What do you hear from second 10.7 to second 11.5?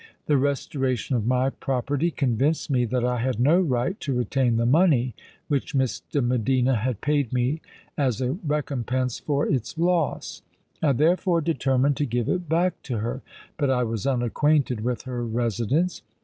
I therefore